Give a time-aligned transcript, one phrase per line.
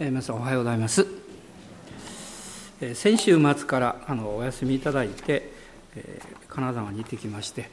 [0.00, 1.04] 皆さんおはようございます、
[2.94, 5.50] 先週末からあのお休みいただいて、
[5.96, 7.68] えー、金沢に行ってきまして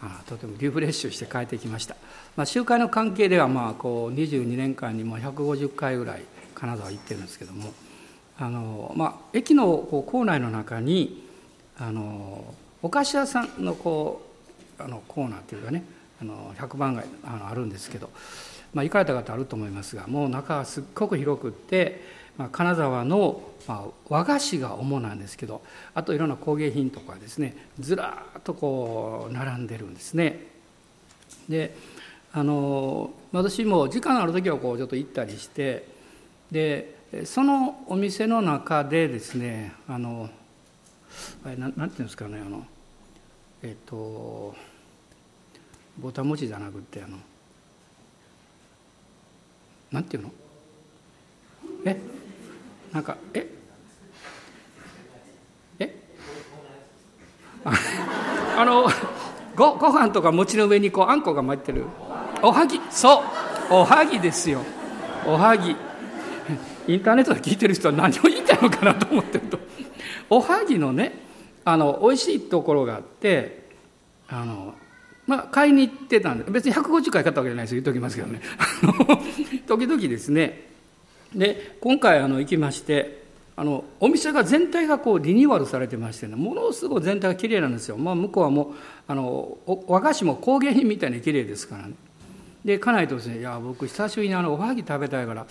[0.00, 1.96] あとてもリフレッシュして帰ってきました、
[2.36, 6.22] まあ、集会の関係ではまあこう22年間にも150回ぐらい
[6.54, 7.72] 金沢行ってるんですけども
[8.38, 11.26] あの、まあ、駅のこう構内の中に
[11.76, 14.22] あのお菓子屋さんのこ
[14.78, 15.82] うあのコーナーっていうかね
[16.22, 18.10] あの100番街あのあるんですけど
[18.74, 22.02] まあ、行かれた方あると思いますがもう中はすっごく広くって、
[22.36, 25.62] まあ、金沢の、まあ、和菓子が主なんですけど
[25.94, 30.52] あといろんな工芸品とかですねずらっとこう並んでるんですね。
[31.48, 31.74] で
[32.32, 35.86] あの私も時間ある時はこうちょっと行ったりして
[36.50, 36.94] で
[37.24, 40.28] そのお店の中でですねあの
[41.44, 42.66] あれなんていうんですかねあの
[43.62, 44.54] えっと
[45.96, 47.18] ぼたもちじゃなくてあの
[49.94, 50.32] なんていうの？
[51.84, 51.96] え？
[52.92, 53.46] なんかえ？
[55.78, 55.94] え？
[58.58, 58.88] あの
[59.54, 61.84] ごご飯とか餅の上にこうあんこが巻いてる。
[62.42, 62.80] おはぎ。
[62.90, 63.22] そう。
[63.70, 64.62] おはぎですよ。
[65.26, 65.76] おはぎ。
[66.88, 69.60] インターネットで聞いてる人は何を言いたいのかなと思ってると。
[70.28, 71.20] おはぎのね
[71.64, 73.68] あの美味しいところがあって
[74.28, 74.74] あの
[75.26, 77.80] まあ、買いに行ってたんで別に150回買ったわけじゃないですよ。
[77.80, 78.40] 言っときますけどね。
[79.66, 80.68] 時々ですね。
[81.34, 83.24] で今回あの行きまして
[83.56, 88.74] あのお店が全体がこうリニューアルされてましてねものすごい全体が綺麗なんですよ、まあ、向こうはもう
[89.08, 91.94] あの和菓子も工芸品みたいに綺麗ですからね。
[92.64, 95.46] で家内とですね「いや僕久しぶりにあのおはぎ食べたいから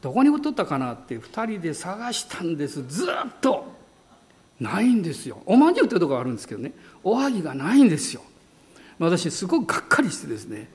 [0.00, 2.84] どこに売っとったかな」って2人で探したんです。
[2.86, 3.80] ずっと。
[4.58, 5.38] ないんですよ。
[5.46, 6.72] おまんじゅうっていうところあるんですけどね。
[7.02, 8.20] おはぎがないんですよ。
[9.00, 10.68] 私すごくがっかりしてですね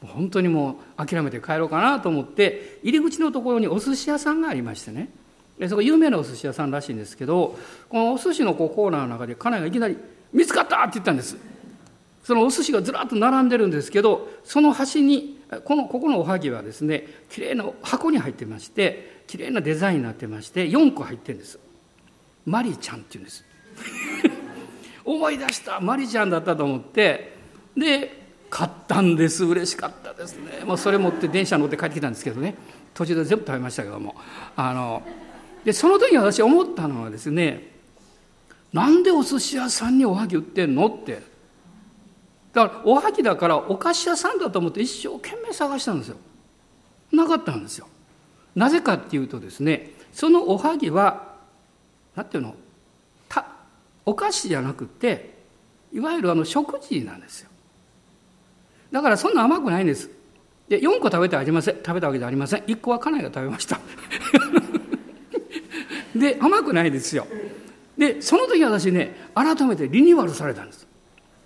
[0.00, 5.08] 本当にもう諦めて帰ろうかなと思って入り口のところにお寿司屋さんがありましてね。
[5.58, 9.96] でそこ有名なお寿司屋さんらしいんですけどこのお寿司のこうコーナーの中で家内がいきなり
[10.32, 11.36] 「見つかった!」って言ったんです。
[12.24, 21.58] そのお寿司がずらっと並んでるんですけどその端にこのここのおはぎはですねきれいな箱に入ってましてきれいなデザインになってまして4個入ってるんです。
[22.44, 23.44] マリちゃんっていうんです。
[25.04, 27.35] 思い出したマリちゃんだったと思って
[27.76, 29.44] で買ったんです。
[29.44, 30.64] 嬉しかったですね。
[30.64, 32.54] もうそれ持って電車乗って帰ってきたんですけどね。
[32.94, 34.14] 途中で全部食べましたけども。
[34.56, 35.02] あの
[35.64, 37.72] でその時に私思ったのはですね
[38.72, 41.22] なんでお寿司屋さんにおはぎ売ってんのって。
[42.52, 46.16] だからおはぎだからお菓子屋さんだと思って一生懸命探したんですよ。
[47.12, 47.86] なかったんですよ。
[48.54, 51.34] なぜかっていうとですねそのおはぎは
[52.14, 52.54] 何ていうの
[54.06, 55.34] お菓子じゃなくて
[55.92, 57.50] いわゆるあの食事なんですよ。
[58.96, 60.08] だからそんな甘くないんです。
[60.70, 61.74] で、4個食べてありません。
[61.76, 62.62] 食べたわけじゃありません。
[62.62, 63.78] 1個は家内が食べました。
[66.16, 67.26] で、甘くないですよ。
[67.98, 70.86] で、その時私ね、改めてリニューアルされたんです。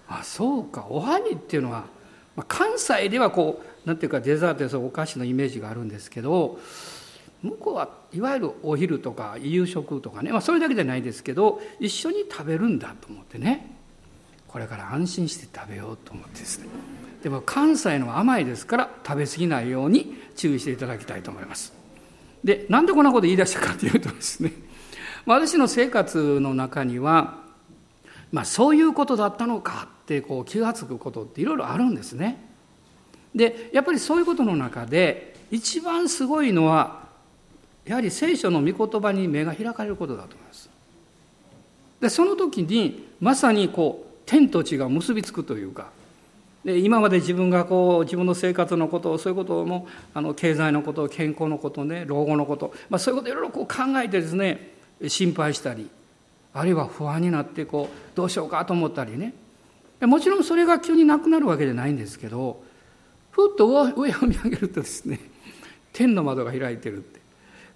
[0.09, 1.87] あ、そうか、おはぎっていうのは、
[2.37, 6.61] まあ、関西ではこう、なんていうかデザートやお菓子のイメージがあるんですけど、
[7.43, 13.80] 向こうはいわゆるお昼とか夕食とかね、まあ、それだけじゃないですけど一緒に食べるんだと思ってね
[14.51, 16.67] これから安心して食べようと思ってですね
[17.23, 21.73] でも関西の甘いですから食べ過ぎないように注意していただきたいと思います。
[22.43, 24.53] で、なんでこんなこと言い出したかというとですね、
[25.27, 27.41] 私の生活の中には、
[28.33, 32.43] まあそういうことだったのかってこう気が付くことっていろいろあるんですね。
[33.35, 37.09] で、やっぱりそういうことの中で一番すごいのは、
[37.85, 40.71] やはり聖書の御言葉に目が開かれることだと思います。
[42.01, 45.91] で、その時にまさにこう天と地が結びつくというか、
[46.65, 54.71] で今まで自分がこう自分の生活のことをそういうこともあの経済のこと健康のことね老後のこと、まあ、そういうこといろいろこう考えてですね
[55.09, 55.91] 心配したり
[56.55, 59.35] あるいは不安になってこうどうしようかと思ったりね。
[60.03, 62.63] もちろんそれが急になくなるわけじゃないんですけど
[63.33, 65.19] ふっと上を見上げるとですね
[65.93, 67.19] 天の窓が開いてるって。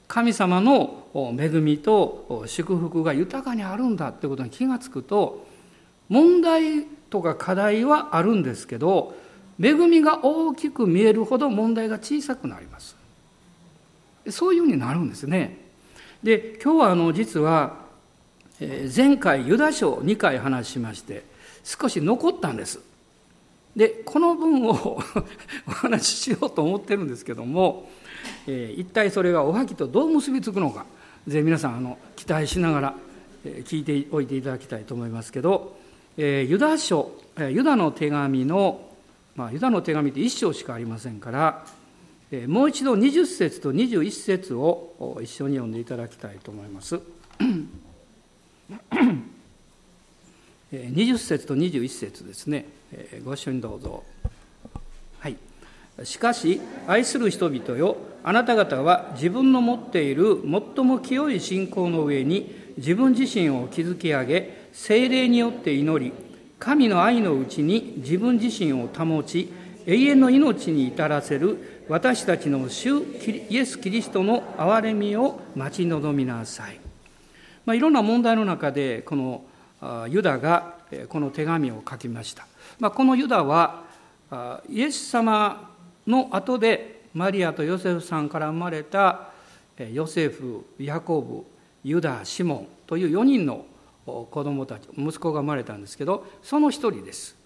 [0.06, 5.52] 神様の恵みと祝福が豊かにあるんだってことに気が付くと
[6.08, 9.14] 問題とか課題はあるんですけど
[9.60, 12.96] 恵みが大きく見えるほど問題が小さくなります。
[14.30, 15.58] そういうふうになるんですね。
[16.22, 17.84] で今日はあの実は
[18.94, 21.24] 前回ユダ書2回話しまして
[21.62, 22.80] 少し残ったんです。
[23.76, 24.98] でこの文を
[25.66, 27.90] お話ししようと思ってるんですけども、
[28.46, 30.86] えー、一体それがおはぎとどう結びつくのか
[31.26, 32.94] ぜひ皆さんあの期待しながら
[33.44, 35.76] 聞いておいていただきたいと思いますけど、
[36.16, 38.88] ユダ書、ユダの手紙の、
[39.34, 41.66] まあ、ユダの手紙って一章しかありませんから、
[42.46, 47.00] もう一度20節と21節を一緒に読んでいただきたいと思います。
[50.72, 52.66] 20節と21節ですね。
[53.24, 54.02] ご一緒にどうぞ。
[55.20, 55.36] はい。
[56.02, 60.40] しかし、愛する人々よ、あなた方は自分の持っている
[60.76, 66.12] 最も清い信仰の上に自分自身を築き上げ、精霊によって祈り、
[66.58, 69.48] 神の愛のうちに自分自身を保ち、
[69.86, 72.98] 永遠の命に至らせる私たちの主
[73.48, 76.80] イエス・キリストの憐れみを待ち望みなさい。
[77.64, 79.44] まあ、いろんな問題の中で、この
[80.08, 80.74] ユダが
[81.08, 82.46] この手紙を書きました。
[82.80, 83.84] まあ、このユダは
[84.68, 85.70] イエス様
[86.06, 89.28] の後でマリアとヨセフさんから生まれた
[89.92, 91.44] ヨセフ、ヤコブ、
[91.88, 93.66] ユダ、シモンという4人の
[94.04, 97.36] 子供たち、息子が生まれたんですけど、その一人です。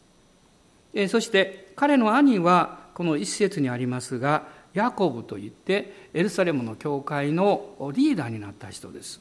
[1.09, 9.21] そして彼の兄はこの一節にありますが、ヤコブといってエルサレムの教会のリーダーになった人です。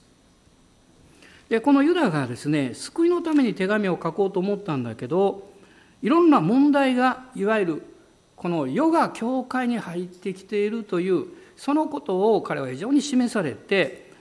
[1.49, 5.49] でこのユダがですね救いのために手紙を書こうと思ったんだけど
[6.01, 7.83] いろんな問題がいわゆる
[8.35, 11.25] この世が教会に入ってきているという
[11.55, 14.11] そのことを彼は非常に示されて、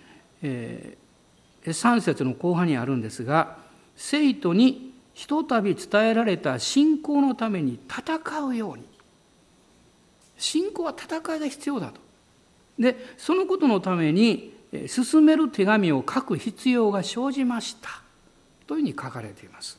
[0.42, 0.96] え、
[1.70, 3.58] 3節の後半にあるんですが
[3.96, 8.84] 生徒にひとたび伝えられた信仰のために戦うように。
[10.36, 12.00] 信仰は戦いが必要だと。
[12.78, 14.52] でそのことのために
[14.86, 18.02] 進める手紙を書く必要が生じました。
[18.66, 19.78] というふうに書かれています。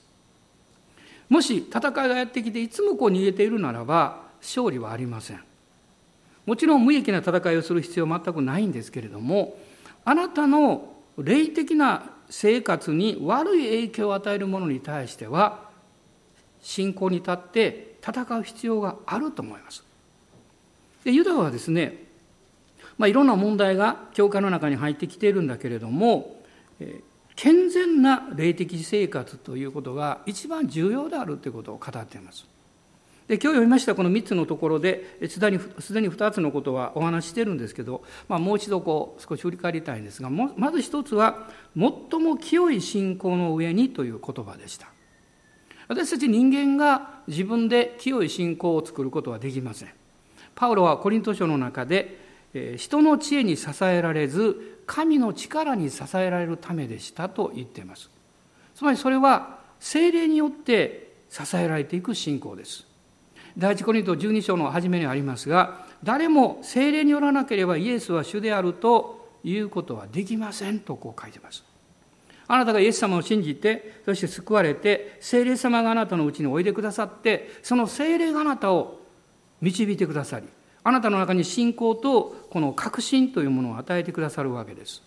[1.29, 5.43] もし戦いがやってきていつもこう逃げているならば勝利はありません。
[6.47, 9.59] もちろん無益な戦いをする必要は全くないんですけれども
[10.05, 15.69] あなたの霊的な生活に悪い影響を与えるものに対しては
[16.61, 19.83] 信仰に立って戦う必要があると思います
[21.03, 22.07] でユダはですね
[22.97, 26.41] まあ、いろんな問題が教会の中に入ってきているんだけれども、
[26.79, 27.01] え、
[27.35, 32.45] 健全な霊的生活ということが一番重要であるということを語っています。
[33.27, 44.87] で今日読みましたこの3つのところですでにすでに2つのことはお話ししてるんですけど、まあ、もう一度こう少し振り返りたいんですがまず一つは「最も清い信仰の上に」という言葉でした。
[45.89, 49.89] 私たち人間が自分で清い信仰を作ることはできません。
[50.53, 52.27] パウロはコリント書の中で
[52.77, 58.09] 人の知恵に支えられず神の力に支えられるためでしたと言っています
[58.73, 62.87] つまりそれは精霊によって支えられていく信仰です
[63.57, 71.63] 第一コリント12章の初めにありますが誰も精霊によらなければイエスは主であるということはできませんとこう書いてます
[72.47, 78.99] あなたがイエス様を信じてそして救われて精霊様があなたのうちにおいでくださってその精霊があなたを
[79.61, 80.47] 導いてくださり
[80.83, 85.03] あなたの中に信仰とこの確信というものを与えてくださるわけです。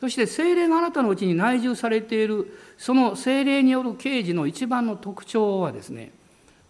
[0.00, 6.12] そして精霊があなたのうちに内住されているその精霊による啓示の一番の特徴はですね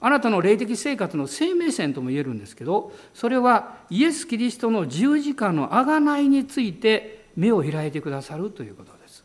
[0.07, 9.25] あなたの霊的生活の生命線とも言えるんですけどそれはイエス・キリストの十字架の贖いについて目を開いてくださるということです。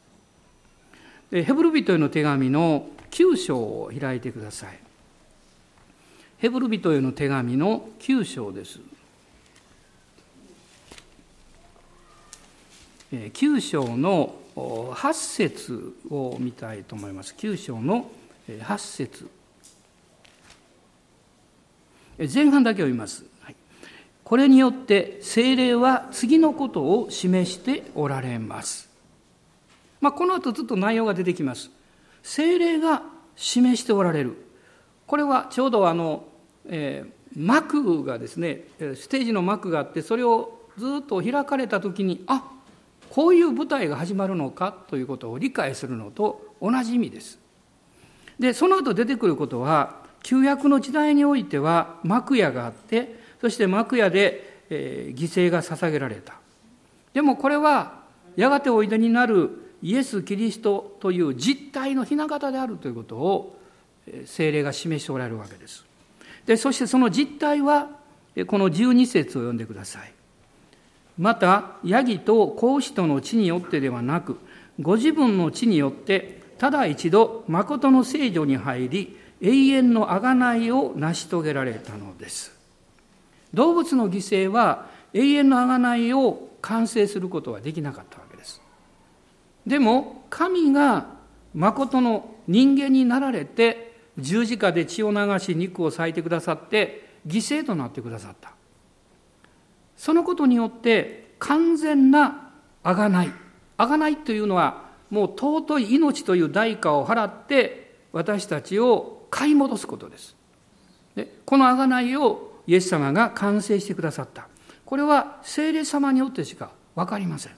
[1.29, 4.79] でヘブル人への手紙の9章を開いてください。
[6.39, 8.79] ヘブル人への手紙の9章です。
[13.11, 17.35] 9章の8節を見たいと思います。
[17.37, 18.09] 9章の
[18.47, 19.29] 8節
[22.17, 23.25] 前半だけ読みます。
[24.23, 28.89] これによって精霊は次のことを示しておられます。
[29.99, 31.69] まあ、この後ずっと内容が出てきます。
[32.23, 33.03] 精霊が
[33.35, 34.37] 示しておられる。
[35.05, 36.23] これはちょうどあの、
[36.65, 42.49] えー、幕がですね、ステージの幕があって、それをずっと開かれた時に、あ
[43.09, 47.37] こういう舞台が始まるのかということを理解するのと同じ意味です。
[48.39, 56.35] でその後出てくることは旧約の時代においては幕屋があってそして幕屋で、えー、犠牲が捧げられた。
[57.13, 58.01] でもこれは
[58.35, 59.49] やがておいでになる
[59.81, 63.57] イエス・キリストという実体の雛形であるということを
[64.25, 65.85] 精霊が示しておられるわけです。
[66.45, 67.89] でそしてその実体は
[68.47, 70.13] この12節を読んでください。
[71.17, 74.39] またヤギと孔子との地によってではなく
[74.79, 82.55] ご自分の地によってただ一度誠の聖女に入り永遠の贖いを成し遂げられたのです。
[83.53, 88.61] 動物の犠牲は永遠の贖いを完成することはできなかったわけです。
[89.65, 91.07] でも神が
[91.53, 98.53] 誠の人間になられて十字架で血を流し肉を裂いてくださって犠牲となってくださった。
[99.97, 102.51] そのことによって完全な
[102.83, 103.31] 贖い。
[103.77, 110.35] 贖いというのはもう尊い命という代価を払って私たちを買い戻すことです。
[111.15, 114.47] でこの贖いをイエス様が完成してくださった。
[114.85, 117.53] これは聖霊様によってしか分かりません。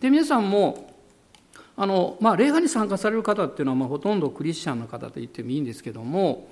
[0.00, 0.92] で皆さんも
[1.76, 6.48] あの、まあ、礼拝に参加される方っていうのは、まあ、ほとんどクリスチャンの方と言ってもいいんですけども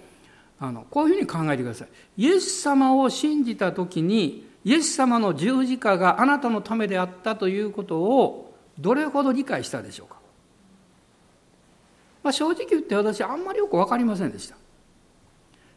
[0.61, 1.88] あのこういうふうに考えてください。
[2.18, 10.18] イエス様を信じた時にイエス様の十字架があなたのためであったということをどれほど理解したでしょうか、
[12.28, 14.56] まあ、正直言って私あんまりよく分かりませんでした。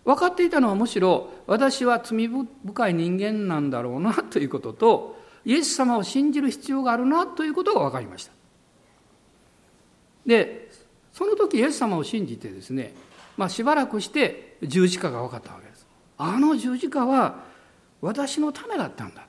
[0.03, 8.33] 分かっていたのはむしろ私は罪深い人間なんだろうなということとイエス様を信じる必要があるなということが分かりました。
[10.25, 10.69] で
[11.13, 12.93] その時イエス様を信じてですね、
[13.37, 15.87] まあ、しばらくして十字架が分かったわけです。
[16.17, 17.45] あの十字架は
[18.01, 19.27] 私のためだったんだと。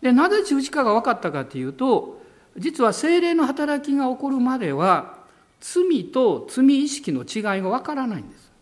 [0.00, 2.22] でなぜ十字架が分かったかというと
[2.56, 5.15] 実は精霊の働きが起こるまでは
[5.74, 8.52] 罪と罪意識の違いが分からないんです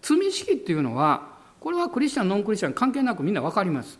[0.00, 1.28] 罪意識っていうのは
[1.60, 3.98] これはクリスチャンノンクリスチャン関係なくみんな分かります。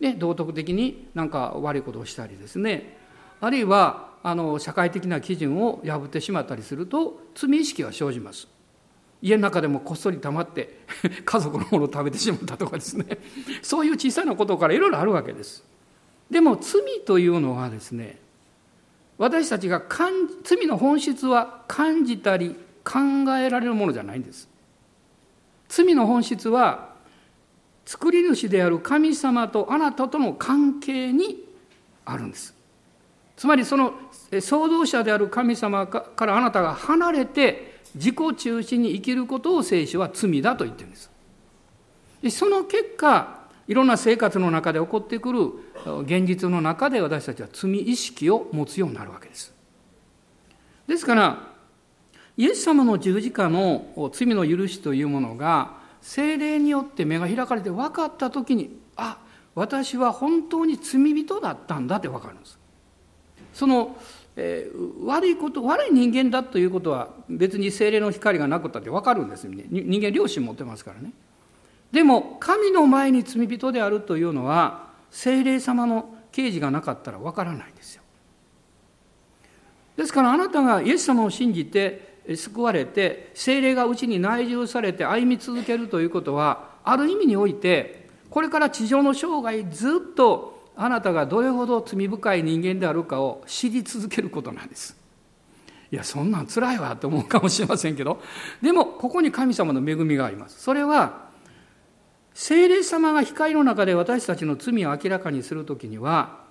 [0.00, 2.98] で道徳的に何か悪いことをしたりですね
[3.40, 8.48] あるいはあの社会的な基準を破ってしまったりすると罪意識は生じます。
[9.22, 10.80] 家の中でもこっそり黙って
[11.24, 13.06] 家族のものを食べてしまったとかですね
[13.62, 15.64] そういう小さなことからいろいろあるわけです。
[16.30, 18.18] でも罪というのはですね
[19.18, 19.82] 私たちが
[20.44, 23.00] 罪の本質は感じたり考
[23.38, 24.48] えられるものじゃないんです。
[25.68, 26.94] 罪の本質は
[27.84, 31.44] 作り主である神様とあなたとの関係に
[32.04, 32.54] あるんです
[33.36, 33.94] つまりその
[34.40, 41.10] 創造者である神様からあなたが離れて自己中心に生きることを聖書は罪だと言ってるんです
[42.30, 43.35] その結果
[43.68, 45.40] いろんな生活の中で起こってくる
[46.04, 49.52] 現実の中で私たちは罪意識を持つようになるわけです。
[50.86, 51.56] ですから
[52.36, 59.18] イエス様の十字架の罪の許しというものが精霊によって目が開かれて分かった時にあ
[59.54, 62.58] 私は本当に罪人だったんだって分かるんです。
[63.54, 63.96] その、
[64.36, 69.64] えー、悪いこと悪い人間だということは別に精霊の光がなくったって分かるんですよね。
[69.70, 71.10] 人間良心持ってますからね。
[71.96, 78.02] でも神の前に罪人であるというのは精霊様の啓示がなかったら分からないんですよ
[79.96, 94.98] ですからあなたがイエス様を信じて救われて精霊がうちに内住されて歩み続けるということはある意味においてこれから地上の生涯ずっとあなたがどれほど罪深い人間であるかを知り続けることなんです。
[95.90, 98.20] いやそんなん辛いわと思うかもしれませんけど
[98.60, 100.60] でもここに神様の恵みがあります。
[100.60, 101.25] それは
[102.38, 106.44] 聖霊様が光の中で私たちの罪を明らかにするときには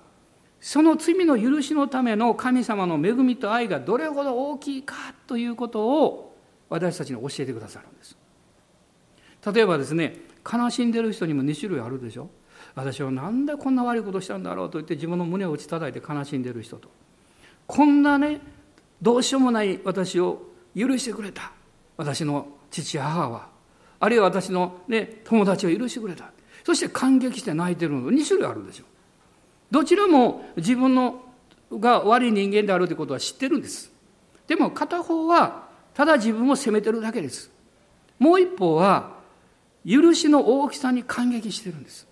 [0.60, 4.96] その罪の許しのための神様の恵みと愛がどれほど大きいか
[5.27, 6.36] ということを
[6.70, 8.18] 私たちに教えてくださるんです。
[9.54, 12.32] 例えばですね悲しんでる人にも2種類あるでしょ。
[12.74, 16.89] 私は何でこんな悪いことしたんだろうと言って自分の胸を打ち叩いて悲しんでる人と。
[17.68, 18.42] こんなね
[19.04, 21.51] どうしようもない私を許してくれた
[21.96, 23.54] 私の父母は
[24.00, 26.32] あるいは私の、ね、友達を許してくれた
[26.64, 28.86] そして感激して泣いてるの2種類あるんでしょ
[29.72, 31.22] どちらも自分の
[31.72, 33.92] が悪い人間であるということは知ってるんです。
[34.48, 37.52] でも片方はただ自分を責めてるだけです。
[38.20, 39.16] もう一方は
[39.88, 42.08] 許しの大きさに感激してるんです。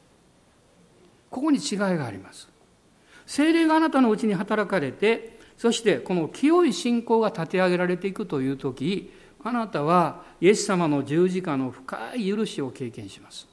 [1.30, 2.50] ここに違いがあります。
[3.26, 9.12] 精霊があなたのうちに働かれて、そしてこの清い信仰が立て上げられていくという時、
[9.44, 13.48] あなたはイエス様の十字架の深い許しを経験します。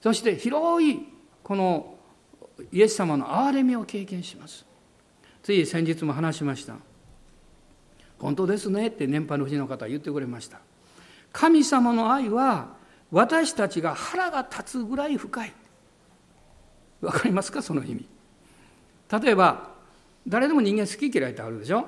[0.00, 1.08] そして広い
[1.42, 1.96] この
[2.70, 4.64] イエス様の憐れみを経験します。
[5.42, 6.76] つい先日も話しました。
[8.18, 10.60] 本当ですねって年配のうちの方は言ってくれました。
[11.32, 12.76] 神様の愛は
[13.10, 15.52] 私たちが腹が立つぐらい深い。
[17.00, 17.60] わかりますか？
[17.60, 18.08] その意味。
[19.22, 19.70] 例えば
[20.26, 21.86] 誰でも人間好き嫌いってあるでしょ？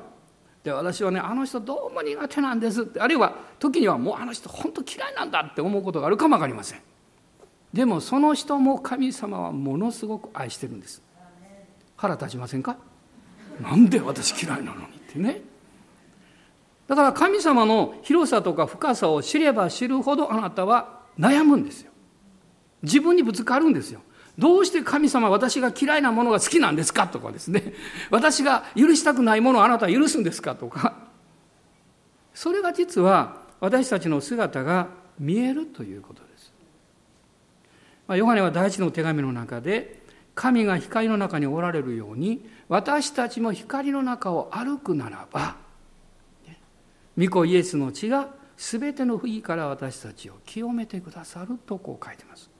[0.67, 6.81] で私はねあの人どうも苦手なんですってあるいは時にはもうあの人本当嫌いなんだって思うことがあるかも分かりません。
[7.73, 11.01] でもその人も神様はものすごく愛してるんです。
[11.95, 12.79] 腹立ちませんか？
[13.61, 15.41] なんで私嫌いなのにってね。
[16.89, 21.93] だから神様の広さとか深さを知れば知るほどあなたは悩むんですよ。
[22.83, 24.01] 自分にぶつかるんですよ。
[24.39, 27.09] どうして神様私が嫌いなものが好きなんですか？
[27.09, 27.73] とかですね。
[28.11, 30.55] 私が許したくないものをあなたは許すんですか？
[30.55, 30.95] とか。
[32.35, 34.89] それが実は私たちの姿が
[35.19, 36.53] 見えるということです。
[38.07, 40.03] まあ、ヨハネは第一の手紙の中で
[40.35, 45.57] 神が光の中におられるように私たちも光の中を歩くならば
[47.19, 52.51] 御子イエスの血が全ての不義から私たちを清めてくださるとこう書いてます。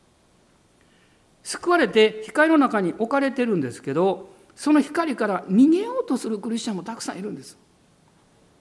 [1.47, 7.57] 救われて光の中に置かれてるんですけどその光から逃げようとするクリスチャンもたくさんいるんです。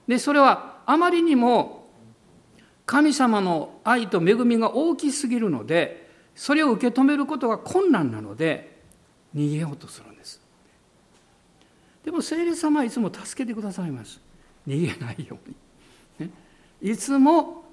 [0.06, 1.88] でそれはあまりにも
[2.84, 8.78] 神様の愛と恵みが大きすぎるのでそれを受け止めることが困難なので
[9.34, 10.40] 逃げようとするんです。
[12.04, 14.20] でも聖霊様はいつも助けてくださいます。
[14.64, 15.38] 逃げないよ
[16.20, 16.32] うに、ね、
[16.80, 17.64] いつも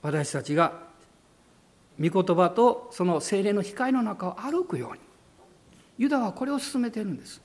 [0.00, 0.87] 私たちが
[2.00, 5.00] 御言葉とその精霊の光の中を歩くように。
[5.98, 7.42] ユダはこれを進めているんです。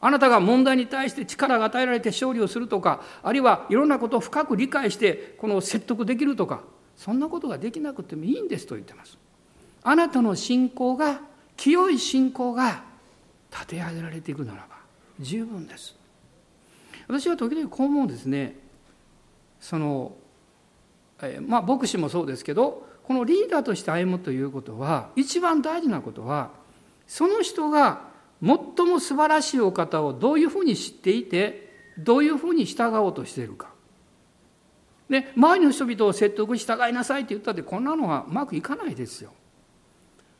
[0.00, 6.62] あなたが問題に対して力が与えられて勝利をするとかあるいはいろんなことを深く理解してこの説得できるとか
[6.96, 9.18] そんなことができなくてもいいんですと言ってます。
[9.82, 11.20] あなたの信仰が
[11.56, 12.84] 清い信仰が
[13.50, 14.76] 立て上げられていくならば
[15.18, 15.96] 十分です。
[17.08, 18.56] 私は時々こう思うんですね。
[19.60, 20.12] その、
[21.20, 26.50] えまあ牧師もそうですけどこのリーダーとして歩むということは一番大事なことは
[27.06, 28.02] その人が
[28.42, 33.70] 最も素晴らしいお方をどういうふうに知っていてどういうふうに従おうとしているか。
[35.08, 39.32] で周りの人々を説得従いなさいって言ったってこんなのはうまくいかないですよ。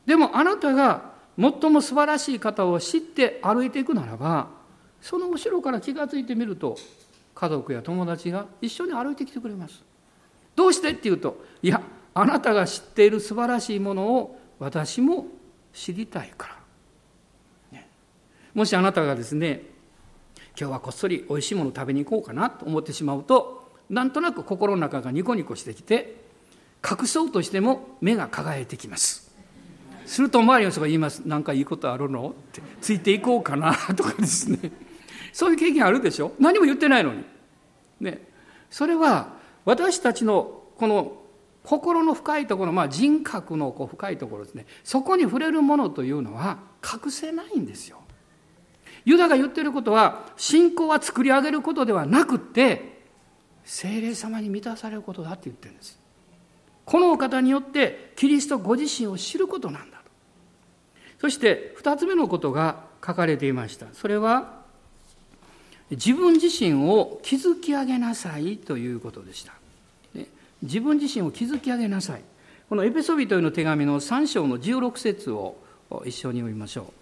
[0.05, 4.49] でもあなたが最も素晴らしい方を知って歩いていくならば
[5.01, 6.77] その後ろから気が付いてみると
[7.35, 9.83] 家族や友達が一緒に歩いてきてくれます。
[10.55, 11.81] どうしてっていうといや
[12.21, 15.27] あなたが知っている素晴らしいものを私も
[15.73, 16.59] 知りたいから。
[18.55, 19.63] もしあなたがですね
[20.59, 26.17] 今日はこっそりおいしいもの食べに行こうかなと思ってしまうとなんとなく心の中がニコニコしてきて
[26.83, 29.31] 隠そうとしても目が輝いてきます。
[30.07, 31.23] すると周りの人が言います。
[31.25, 34.73] 何かいいことあるのってついていこうかなとかですね。
[35.33, 36.33] そういう経験あるでしょ？
[36.41, 37.25] 何も言ってないのに。
[38.01, 38.27] ね。
[38.71, 41.18] それは私たちのこの
[41.69, 44.65] 心の深いところ、まあ、人格のこう深いところですね。
[44.85, 47.99] そこに触れるものというのは隠せないんですよ。
[49.05, 53.03] ユダが言ってることは信仰は作り上げることではなくって
[53.65, 56.01] 精霊様に満たされることだって言ってるんです。
[56.87, 60.05] このお方によってキリストご自身を知ることなんだと。
[61.21, 63.89] そして2つ目のことが書かれていました。
[63.93, 64.63] それは
[65.91, 69.53] 自分自身を築き上げなさいということでした。
[70.63, 72.23] 自分自身を築き上げなさい
[72.69, 75.57] このエペソビトへの手紙の3章の16節を
[76.05, 76.93] 一緒に読みましょ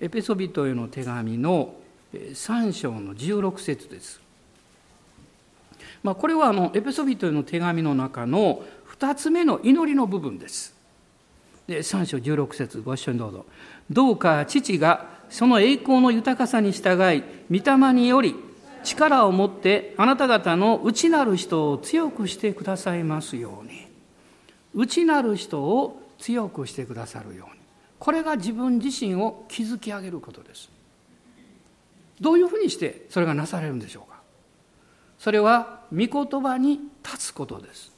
[0.00, 1.74] うエペソビトへの手紙の
[2.14, 4.20] 3章の16節です。
[6.02, 8.62] まあ、これはあのエペソビトへの手紙の中の
[8.96, 10.74] 2つ目の祈りの部分です。
[11.66, 13.44] で3章16節ご一緒にどうぞ。
[13.90, 18.34] どうか父がその栄光の豊かさに従い、御霊により
[18.84, 23.86] 力を持ってあなた方の内なる人を強くしてくださいますように。
[24.74, 27.58] 内なる人を強くしてくださるように。
[27.98, 30.70] これが自分自身を築き上げることです
[32.20, 34.18] どういうふうにしてそれがなされるんでしょうか
[35.18, 37.92] それは御言葉に立つことです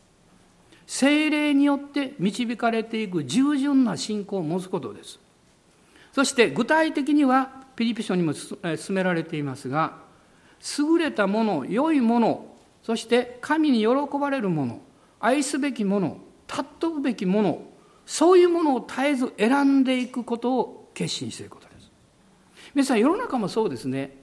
[0.86, 5.20] 精霊によって導かれていく従順な信仰を持つことです
[6.12, 8.58] そして具体的にはピリピ書にも進
[8.90, 9.98] められていますが
[10.78, 12.46] 優れたもの良いもの
[12.82, 13.86] そして神に喜
[14.18, 14.80] ばれるもの
[15.18, 16.18] 愛すべきもの
[16.48, 17.62] 尊ぶべきもの
[18.06, 21.92] そういうものを絶えず選んでいくことを決心していることです。
[22.74, 24.16] 皆さん世の中もそうですね。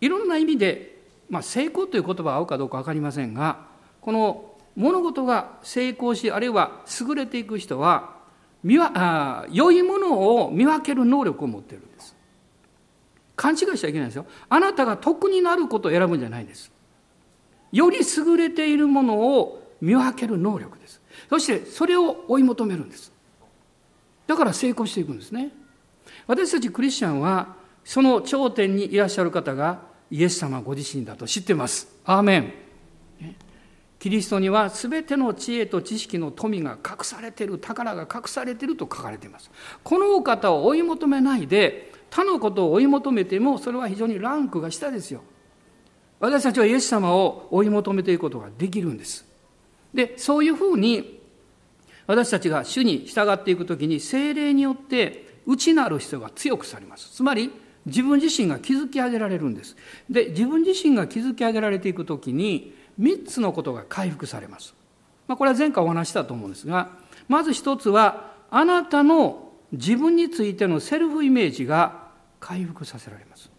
[0.00, 3.66] いろんな意味で、まあ、成功という言葉が合うかどうか分かりませんが
[4.00, 8.16] この物事が成功しあるいは優れていく人は
[8.64, 12.16] 見わあ良いものを見分ける能力を持っているんです。
[13.40, 14.26] 勘違いしちゃいけないですよ。
[14.50, 16.70] あなたが得になることを選ぶんじゃないです。
[17.72, 21.00] より優れているものを見分ける能力です。
[21.30, 23.10] そしてそれを追い求めるんです。
[24.26, 25.52] だから成功していくんですね。
[26.26, 31.88] 私たちクリスチャンはその頂点にいらっしゃる方がイエス様ご自身だと知ってます。
[32.04, 32.52] アーメン。
[33.98, 39.50] キリストには全ての知恵と知識の富が隠されている宝が隠されていると書かれています。
[39.82, 45.22] このお方を追い求めないで他のことを追い求めてもそれは非常にランクが下ですよ
[46.18, 49.24] 私たちはイエス様を追い求めていくことができるんです
[49.94, 51.20] でそういうふうに
[52.10, 57.10] 私たちが主に従っていくときに精霊によって内なる人が強くされます。
[57.10, 57.52] つまり
[57.86, 59.76] 自分自身が築き上げられるんです。
[60.10, 64.74] で、自分自身が築き上げられていくときに3つのことが回復されます。
[65.28, 66.90] まあ、これは前回お話したと思うんですが、
[67.28, 71.99] まず一つはあなたの自分についてのセルフイメージが
[72.40, 73.50] 回復させられます。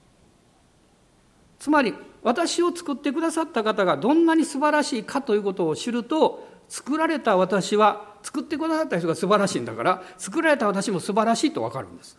[1.60, 12.18] つまり私を作ってくださった方がどんなに素晴らしいかということを知ると作られた私は作ってくださった人が素晴らしいんだから作られた私も素晴らしいと分かるんです。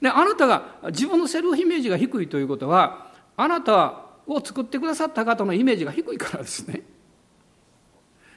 [0.00, 6.82] であなたが自分のセルフイメージが低いということはあなたを作ってくださった方のイメージが低いからですね。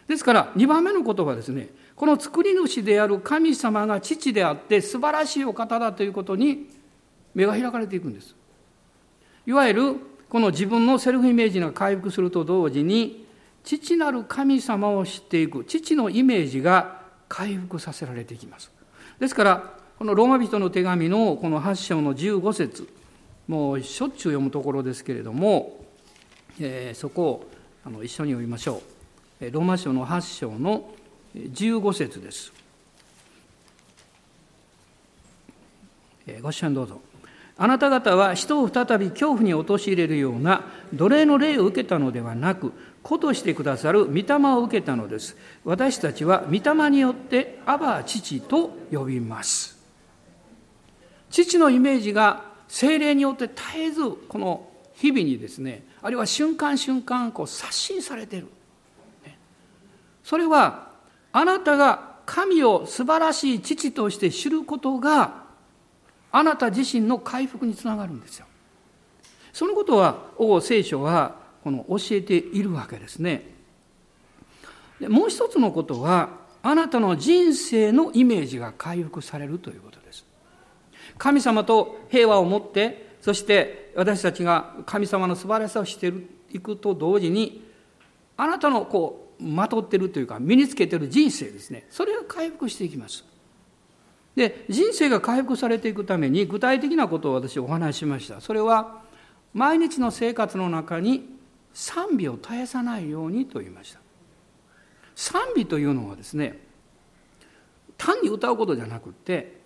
[0.07, 6.76] ですから2番目のことはですねこの作り主である神様が父であって素晴らしいお方だということに
[7.37, 8.35] 目が開かれていくんです。
[9.45, 9.95] いわゆる
[10.27, 13.27] この自分のセルフイメージが回復すると同時に
[13.63, 18.71] 父なる神様を知っていく父のイメージが回復させられていきます。
[19.19, 22.87] ですからこのローマ人の手紙のこの8章の15節
[23.47, 25.85] もうしょっちゅう読むところですけれども、
[26.59, 27.49] えー、そこを
[27.85, 28.81] あの一緒に読みましょ
[29.41, 29.51] う。
[29.51, 30.89] ローマ書の8章の
[31.35, 32.51] 15節です。
[36.41, 37.06] ご視聴どうぞ。
[37.59, 45.35] あなた方は人を再び恐怖に陥れるような奴隷の霊を受けたのではなく、子としてくださる御霊を受けたのです。
[45.63, 49.77] 私たちは御霊によってアバ父と呼びます。
[51.31, 58.47] 父のイメージが精霊によって絶えずこの日々にですね、あるいは瞬間瞬間こう刷新されている。
[60.23, 60.89] それは
[61.31, 65.46] あなたが神を素晴らしい父として知ることが
[66.31, 68.45] あなた自身の回復につながるんですよ。
[69.53, 73.49] そのことは王聖書はこの教えているわけですね。
[74.99, 76.29] でもう一つのことは
[76.63, 80.25] あなたの人生のイメージが回復されるということです。
[81.17, 86.13] 神様と平和を持ってそして私たちが神様の素晴らしさをして
[86.51, 87.65] いくと同時に
[88.35, 93.25] あなたのこうまとってるというか身につけてる人生ですねそれが回復していきます。
[94.37, 98.39] で人生が回復されていくために具体的なことを私お話ししました。
[98.39, 99.01] それは
[99.55, 101.27] 毎日の生活の中に
[101.73, 103.99] 賛美を絶やさないようにと言いました。
[105.15, 106.59] 賛美というのはですね
[107.97, 109.59] 単に歌うことじゃなくって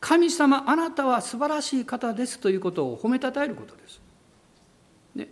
[0.00, 4.00] 神様あなたは素晴らしい方ですということを褒めたたえることです、
[5.14, 5.28] ね、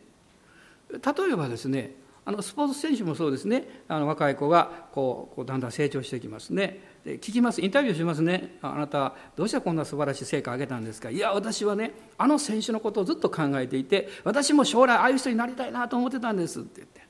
[0.90, 1.92] 例えばですね
[2.27, 3.83] あのスポーツ選手もそうですね。
[3.88, 6.93] あの若い子がこうこうだんだん成長していきますね。
[7.05, 7.61] 聞きます。
[7.61, 8.57] インタビューしますね。
[8.62, 11.11] あなたどうしてこんな素晴らしい成果を上げたんですか？
[11.11, 17.03] いや私はねあの選手のことをずっと考えていて私も将来ああいう人になりたいなと思ってたんですって言って。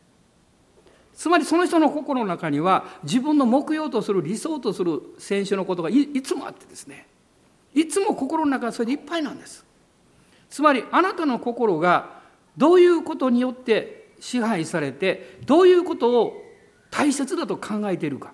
[1.14, 7.06] つまりその人の心の中には自分の目標とする理想とする選手のことがいつもあってですね。
[7.72, 9.64] いつも心の中はそれでいっぱいなんです。
[10.50, 12.20] つまりあなたの心が
[12.56, 16.42] どういうことによって支配されてどういうことを
[16.90, 18.32] 大切だと考えているか。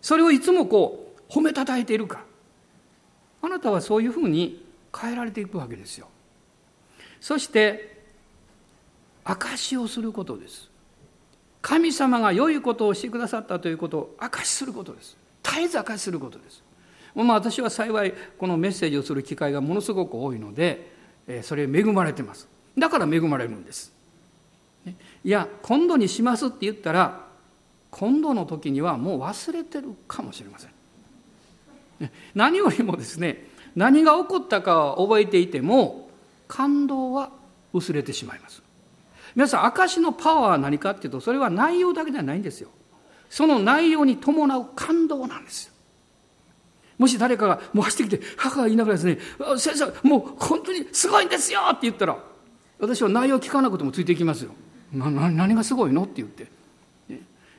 [0.00, 2.24] それをいつもこう褒めたたえているか。
[3.42, 6.08] あなたはそういうふうに変えられていくわけですよ。
[7.20, 8.02] そして
[9.24, 10.68] 証しをすることです。
[11.62, 15.16] 神様が良いことをしてくださったということを証しすることです。
[15.42, 16.62] 絶えず証しすることです。
[17.14, 20.92] まあ私は幸いこのメッセージをする機会がものすごく多いので
[21.42, 22.48] それ恵まれてます。
[22.78, 23.92] だから恵まれるんです。
[25.24, 27.26] いや今度にしますって言ったら
[27.90, 32.10] 今度の時にはもう忘れてるかもしれません。
[32.34, 36.08] 何よりもですね何が起こったかは覚えていても
[36.48, 37.30] 感動は
[37.72, 38.62] 薄れてしまいます。
[39.34, 42.68] 皆さん証のパワーは何かっていうとそれは内容だけではないんですよ。
[43.28, 45.72] その内容に伴う感動なんですよ。
[46.98, 49.18] もし誰かがもう走ってきて母が言いながらですね
[49.56, 52.18] 「先生もう本当にすごいんですよ!」って言ったら
[52.78, 54.50] 私は内容聞かなくてもついていきますよ。
[54.92, 56.59] な何がすごいのって言って。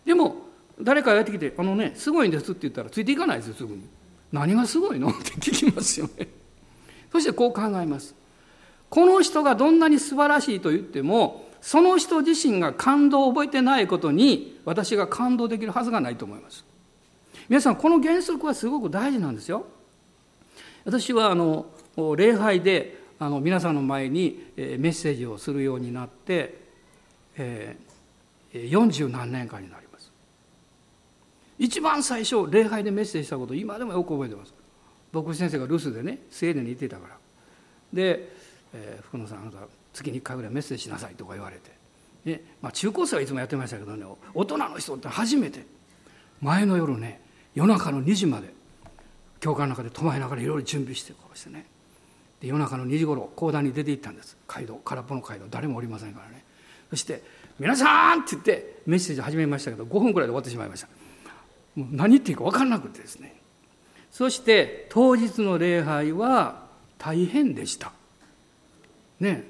[0.06, 0.36] でも
[0.80, 3.84] 誰かがやってきて「あのねすごいんです」って言ったらついていかないですよすぐに。
[4.32, 5.10] 何がすごいの？
[5.12, 6.28] って聞きますよね。
[7.12, 8.16] そしてこう考えます。
[8.90, 16.66] この人がどんなに素晴らしいと言ってもその人自身が感動を覚えてないことに私が感動できるはずがないと思います。
[17.48, 19.66] 皆さんこの原則はすごく大事なんですよ。
[20.86, 21.68] 私はあの
[22.16, 26.60] 礼拝であの皆さんの前にメッセージをするようになって、
[27.38, 29.91] えー、40何年間になります
[31.62, 34.54] 一番最初礼拝でメッセージしたこと今でもよく覚えてます
[35.14, 37.16] 牧師先生が留守でねスウェーデンに行ってたから
[37.94, 38.34] で、
[38.74, 39.58] えー、福野さんあなた
[39.94, 41.70] 月に1回ぐらいメッセージしなさいとか言われて、
[42.26, 45.64] ねまあ、中高生はいつもやってましたけどね大人の人って初めて
[46.42, 47.22] 前の夜ね
[47.54, 48.52] 夜中の2時まで
[49.40, 51.68] 教会の中で泊まりながらいろいろ準備してこうしてね
[52.40, 56.44] で夜中の2時頃講談に出て行ったんです街道空っぽの街道誰もおりませんからね
[56.90, 57.22] そして
[57.60, 60.88] 「皆さん!」って言ってメッセージ始めましたけど5分くらいで終わってしまいました
[61.76, 63.36] もう何言っていいか分からなくてですね。
[64.12, 66.66] そして当日の礼拝は
[66.98, 67.92] 大変でした。
[69.20, 69.50] ね。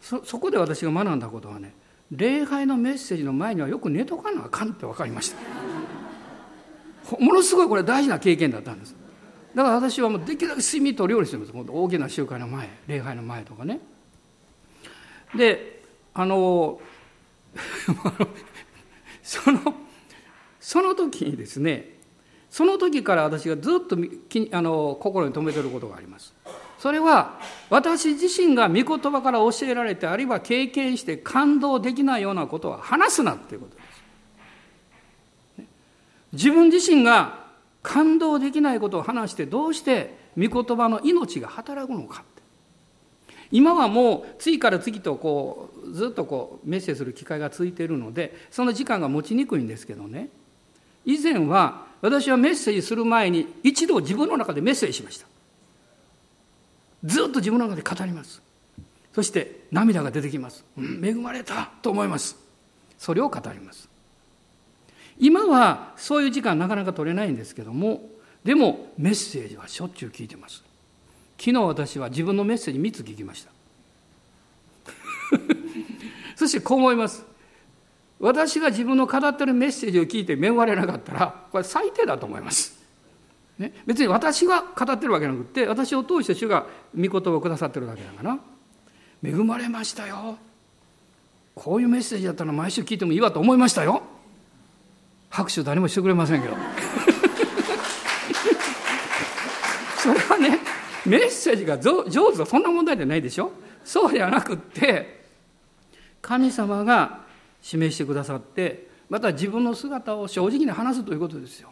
[0.00, 1.74] そそこで私が学んだことはね
[2.10, 5.38] 礼拝のメッセージの前にはよく寝とかなあかんって分かりました。
[7.18, 8.94] ものすごいこれ大事な経験だったんです。
[9.54, 11.70] だから私はもうできるだけ睡眠と料理してるんです。
[11.70, 13.80] 大きな集会の前礼拝の前とかね。
[15.34, 15.82] で
[16.14, 16.80] あの
[19.22, 19.74] その
[20.62, 21.98] その時にですね
[22.48, 23.96] その時から私がずっと
[24.56, 26.34] あの心に留めてることがあります。
[26.78, 27.38] それは
[27.70, 33.82] 私自身が御言葉から教えられてあるいは経験して感動できないようなことは話すなっていうことで
[35.58, 35.66] す。
[36.32, 37.46] 自分自身が
[37.82, 42.24] 感動できないことを話してどうして御言葉の命が働くのか
[43.50, 50.30] 今はもう次から次とこうずっとこうメッセージする機会が続いているのでその時間が持ちにくいんですけどね。
[51.04, 55.26] 以前は私はメッセージする前に一度自分の中でメッセージしました。
[57.04, 58.42] ずっと自分の中で語ります。
[59.12, 62.36] そして涙が出てきます、うん、恵まれたと思います。
[62.98, 63.88] それを語ります。
[65.18, 68.08] 今はそういう時間なかなか取れないんですけども
[68.44, 70.64] でもメッセージはしょっちゅう聞いてます。
[71.38, 73.52] 昨日私は自分のメッセージ3つ聞きました。
[76.36, 77.24] そしてこう思います。
[78.22, 82.80] 私が自分の語ってるメッセージを聞いて恵まれなかったらこれ最低だと思います、
[83.58, 88.38] ね、別に私が語ってるわけじゃなくて私を通して主が御言葉をくださってるだけだから。
[89.24, 90.36] 恵まれましたよ。
[91.54, 94.02] こういうメッセージだったら毎週聞いてもいいわと思いましたよ。
[95.30, 96.56] 拍手誰もしてくれませんけど。
[99.98, 100.58] それはね
[101.06, 103.52] メッセージが上手はそんな問題じゃないでしょ。
[103.84, 105.22] そうではなくって
[106.20, 107.20] 神様が
[107.62, 111.70] 示してくださってまた自分の姿を正直に話すということですよ。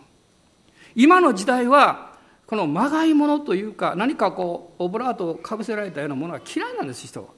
[0.95, 2.11] 今の時代は
[2.47, 7.29] このまがいものというか何かこうオブラートをかぶせられたようなものが嫌いなんです人は。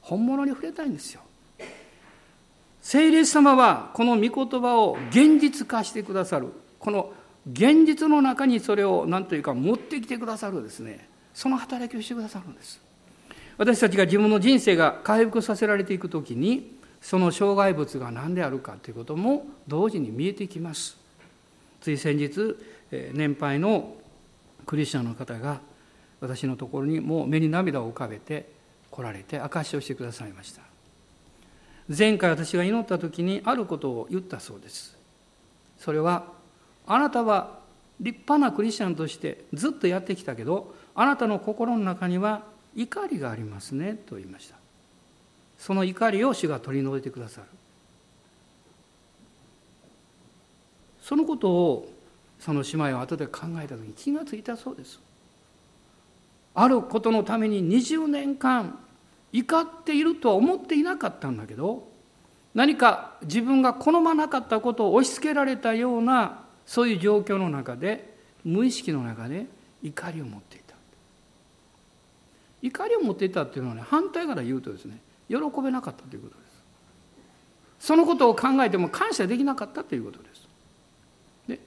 [0.00, 1.20] 本物に触れたいんですよ。
[2.80, 6.48] 聖霊様はこの御言葉を現実化してくださる。
[6.78, 7.12] この
[7.50, 11.08] 現実の中にそれを何というか持ってきてくださるですね。
[11.34, 12.80] その働きをしてくださるんです。
[13.58, 20.96] 私たちが自分の人生が回復させられていく時にその障害物が何であるかということも同時に見えてきます。
[21.80, 22.56] つい先日
[23.12, 23.96] 年配の
[24.64, 25.60] クリスチャンの方が
[26.20, 28.48] 私のところにもう目に涙を浮かべて
[28.90, 30.62] 来られて証しをしてくださいました。
[31.88, 34.96] 前回私が祈った時にあることを言ったそうです。
[35.78, 36.26] それは
[36.86, 37.58] あなたは
[37.98, 42.44] 立派なクリスチャンとしてずっとやってきたけどあなたの心の中には
[42.76, 44.61] 怒りがありますねと言いました。
[45.62, 47.46] その怒りを主が取り除いてくださる。
[51.00, 51.88] そのことを
[52.40, 54.98] その姉妹は後で考えた時に気がついたそうです。
[56.56, 58.76] あることのために20年間
[59.32, 61.88] 怒っているとは思っていなかったんだけど
[62.54, 69.46] 何か自分が好まなかったことを押し付けられたようなそういう状況の中で無意識の中で
[69.80, 70.74] 怒りを持っていた。
[72.62, 74.98] 怒りを持っていたっていうのはね反対から言うとですね
[75.32, 76.52] 喜べなかったということです。
[77.80, 80.48] そのことを考えても感謝できなかったということです。
[81.48, 81.58] で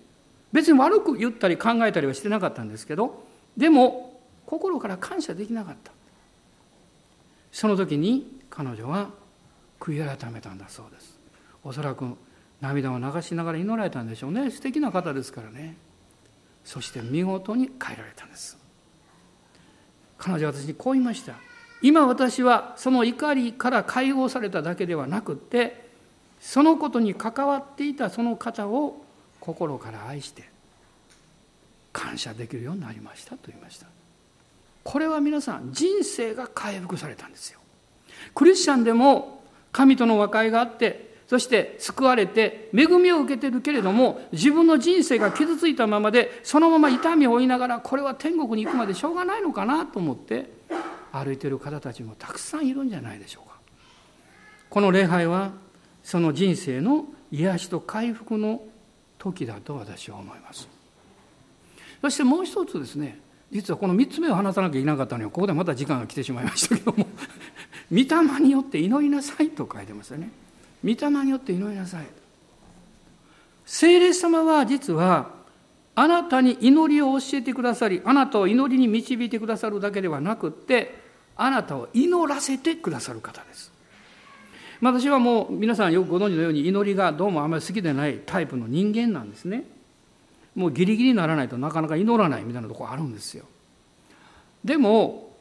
[0.54, 3.23] 別に悪く言ったり考えたりはしてなかったんですけど
[3.58, 5.91] でも心から感謝できなかった。
[7.51, 9.10] その時に彼女は
[9.80, 11.19] 悔い改めたんだそうです。
[11.63, 12.06] おそらく
[12.62, 14.51] 涙を流しながら祈られたんでしょうね。
[14.51, 15.75] 素敵な方ですからね。
[16.63, 18.58] そして見事に変えられたんです。
[20.17, 21.36] 彼女は私にこう言いました。
[21.86, 25.86] 今私はその怒りから解放されただけではなくって
[26.39, 29.06] そのことに関わっていたその方を
[29.39, 30.50] 心から愛して
[31.93, 33.86] 感謝できるようになりましたと言いました。
[34.84, 37.60] これは皆さん人生が回復されたんですよ。
[38.34, 50.55] クリスチャンでも神との和解があってそして救われて恵みを受けてるけれども自分の人生が傷ついたままでそのまま痛みを負いながらこれは天国に行くまでしょうがないのかなと思って
[51.23, 53.56] 歩いてる方たちもたくさんいるんじゃないでしょうか。
[54.69, 55.51] この礼拝は
[56.04, 58.62] その人生の癒しと回復の
[59.17, 60.67] 時だと私は思います。
[62.01, 63.19] そしてもう一つですね
[63.51, 67.08] 実はこの3つ目を話さなきゃいけなかったのにここでまた時間が来てしまいましたけども
[67.89, 68.06] 「御霊
[68.41, 70.30] によって祈りなさい」と書いてますよね。
[70.84, 72.06] 御霊によって祈りなさい。
[73.65, 75.32] 聖霊様は実は
[75.95, 81.05] あなたに祈りを教えてくださりあなたを祈りに導いてくださるだけではなくって
[81.36, 83.76] あなたを祈らせてくださる方です
[84.82, 89.63] 私はもう皆さんよくご存知のように祈りがどうもあまり好きでないタイプの人間なんですね。
[90.54, 93.45] もうギリギリにならないとなかなか祈らないみたいなとこあるんですよ。
[94.63, 95.34] でも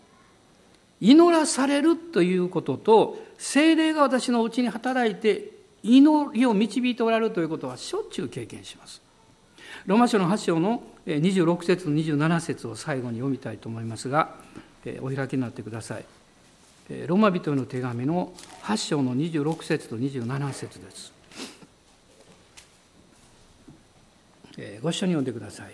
[1.00, 5.50] 祈らされるということと精霊が私のうちに働いて
[5.82, 9.02] 祈りを導いておられるということはしょっちゅう経験します。
[9.86, 14.36] ローマ書の8章の26節と27節を最後に読みたいと思いますが
[15.00, 16.04] お開きになってください。
[17.06, 21.12] ローマ人への手紙の8章の26節と27節です。
[24.82, 25.72] ご一緒に読んでください。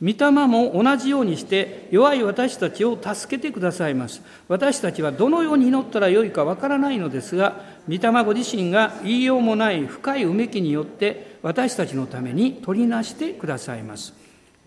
[0.00, 4.22] 御霊も同じようにして弱い私たちを助けてくださいます。
[4.46, 14.14] 私たちはどのように祈ったらよいかわからないのですが、御霊ご自身が言いようもない深いうめきによって私たちのために取りなしてくださいます。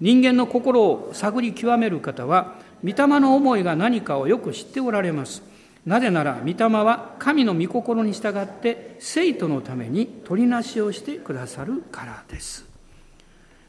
[0.02, 5.44] 人間の心を探り極める方は、御霊の思いが何かをよく知っておられます。
[5.86, 12.66] なぜなら、御霊は神の御心に従って生徒のために取りなしをしてくださるからです。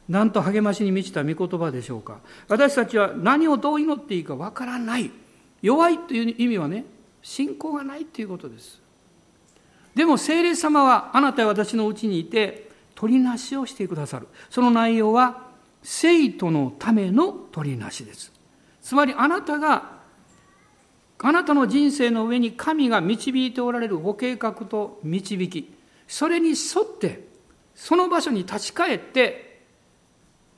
[0.08, 2.18] なんと励ましに満ちた御言葉でしょうか。
[2.48, 5.10] 私たちは何をどう祈っていいかわからない。
[5.62, 6.84] 弱いという意味はね、
[7.22, 8.82] 信仰がないということです。
[9.94, 14.26] でも聖霊様はあなたや私のうちにいて取りなしをしてくださる。
[14.50, 15.50] その内容は
[15.82, 18.31] 生徒のための取りなしです。
[18.82, 20.02] つまりあなたが
[21.24, 25.72] あなたの人生の上に神が導いておられるご計画と導き、
[26.08, 27.28] それに沿って、
[27.76, 29.62] その場所に立ち返って、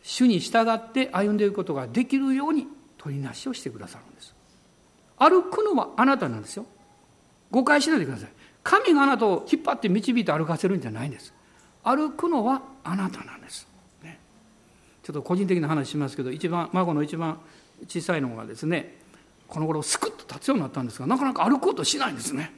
[0.02, 4.34] 主に従って歩んでいくことができるように取りなしをしてくださるんです。
[5.18, 6.64] 歩くのはあなたなんですよ。
[7.50, 8.30] 誤解しないでください。
[8.62, 11.34] 神があなたを引っ張って導いて歩かせるんじゃないんです。
[11.82, 13.68] 歩くのはあなたなんです。
[14.02, 14.18] ね、
[15.02, 17.38] ちょっと個人的な話しますけど、一番、孫の一番
[17.86, 18.98] 小さいのがですね、
[19.48, 22.52] この頃スクッと立つようになったんですがなかなか歩こうとしないんですね。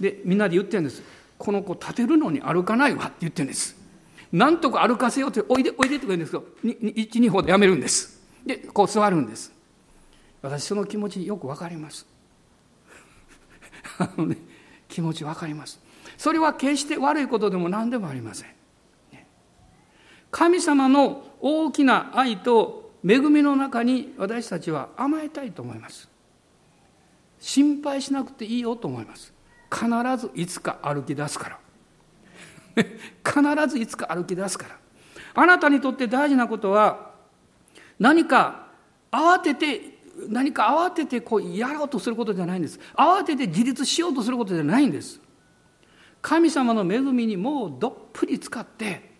[0.00, 1.02] でみんなで言ってるんです。
[1.38, 3.76] この子立てるのに歩かないわって言ってるんです。
[4.32, 8.20] なんとか歩かせようっておいでおいでって言うんですけど12歩でやめるんです。
[8.44, 9.52] でこう座るんです。
[10.42, 12.06] 私その気持ちよくわかります。
[13.98, 14.36] あのね
[14.88, 15.80] 気持ちわかります。
[16.18, 18.54] それは決して悪いことでも何でもありません。
[20.30, 26.08] 神様の大きな愛と恵みの中に私たちは甘えたいと思います。
[27.38, 29.34] 心配しなくていいよと思います。
[29.70, 29.86] 必
[30.16, 31.58] ずいつか歩き出すから。
[33.22, 34.78] 必ずいつか歩き出すから。
[35.34, 37.10] あなたにとって大事なことは
[37.98, 38.68] 何か
[39.12, 42.80] 慌てて何か慌ててこうやろうとすることじゃないんです。
[42.94, 45.20] 慌てて自立しようとすることじゃないんです。
[46.22, 49.12] 神様の恵みにもうどっぷり使って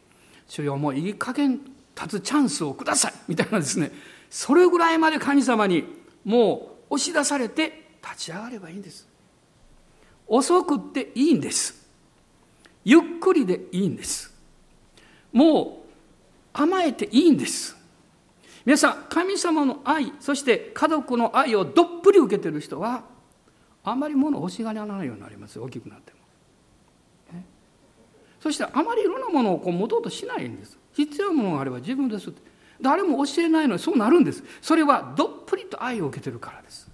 [0.46, 1.60] 主よもういい加減
[1.96, 3.92] 立つチャンスをくださいみたいなですね
[4.30, 5.84] それぐらいまで神様に
[6.24, 9.08] もう押し出されて立ち上がればいいんです。
[10.26, 11.86] 遅くっていいんです。
[12.84, 14.34] ゆっくりでいいんです。
[15.32, 15.88] もう
[16.52, 17.76] 甘えていいんです。
[18.64, 23.04] 皆さん神様の愛そして家族の愛をどっぷり受けてる人は
[23.82, 25.60] あまり物を欲しがらないようになります。
[25.60, 26.18] 大きくなっても。
[28.40, 30.78] そしてあまりいろんなものをこう持とうとしないんです。
[30.94, 32.40] 必要なものがあれば自分ですって。
[32.80, 34.42] 誰も教えないのにそうなるんです。
[34.60, 36.90] それはどっぷりと愛を受けてるからです。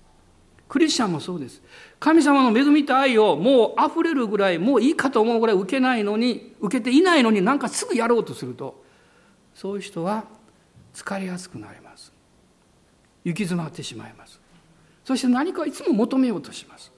[0.69, 1.61] クリスチャンもそうです。
[1.99, 8.85] 神様の恵みと愛をもう溢れるぐらいもういいかと思うぐらい受けないのに受けていないのになんかすぐやろうとすると
[9.55, 10.25] そういう人は
[10.95, 12.13] 疲れやすくなります。
[13.25, 14.41] 行き詰まってしまいます。
[15.05, 16.93] そして何かいつも求めようとします。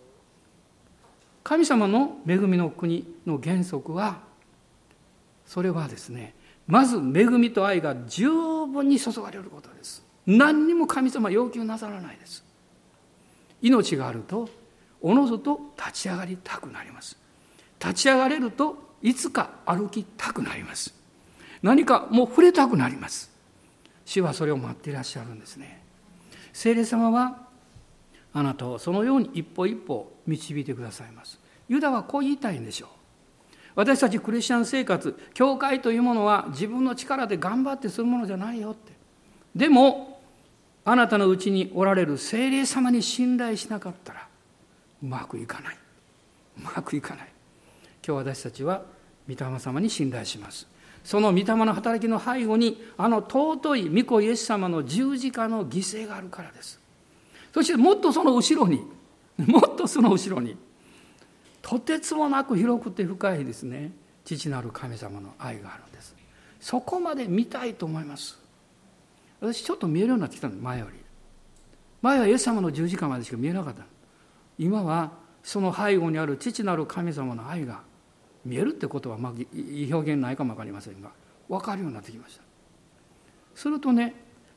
[1.42, 4.20] 神様の恵みの国の原則は
[5.46, 6.34] それはですね
[6.66, 10.04] まず恵みと愛が十分に注がれることです。
[10.26, 12.44] 何にも神様要求なさらないです。
[13.60, 14.48] 命があると
[15.00, 17.16] おのずと立ち上がりたくなります。
[17.80, 20.94] 立ち上がれるといつか歩きたくなります。
[21.62, 23.30] 何かもう触れたくなります。
[24.04, 25.82] 主はそれを待っていらっしゃるんですね。
[26.52, 27.48] 聖霊様は
[28.32, 31.38] あなたをそのように一歩一歩導いてくださいます。
[31.68, 32.88] ユダはこう言いたいんでしょう。
[33.74, 38.92] 私たちクリスチャン生活教会というものは自分の力で頑張ってするものじゃないよって。
[39.54, 40.20] でも
[40.84, 44.26] あなたのうちにおられる精霊様に信頼しなかったら
[45.02, 45.76] うまくいかない。
[46.58, 47.28] うまくいかない。
[48.06, 48.82] 今日私たちは
[49.28, 50.66] 御霊様に信頼します。
[51.04, 56.80] その御霊の働きの背後にあの尊い御子イエス様の十字架の犠牲があるからです。
[57.54, 58.82] そしてもっとその後ろに
[59.38, 60.56] もっとその後ろに
[61.62, 63.92] とてつもなく広くて深いですね。
[64.24, 66.14] 父なる神様の愛があるんです。
[66.60, 68.38] そこまで見たいと思います。
[69.40, 70.98] 私ちょっと見えるようになってきたんです前より。
[72.02, 73.84] 前はイエス様の十字架までしか見えなかった
[74.58, 77.80] 今はその背後にある父なる神様の愛が
[78.44, 81.10] 見えるってことは、まあ、表現ないかも分かりませんが
[81.48, 82.42] 分かるようになってきました。
[83.54, 84.14] するとね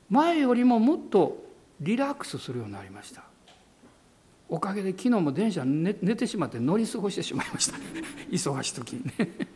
[0.09, 1.37] 前よりももっと
[1.81, 3.24] リラックスするようになりました。
[4.47, 7.77] おかげで昨日も電車寝寝てしまって乗り過ごしてしまいました。
[8.29, 9.29] 忙しい時にね。